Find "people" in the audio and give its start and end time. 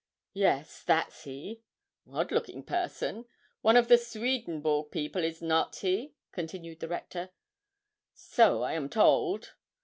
4.89-5.23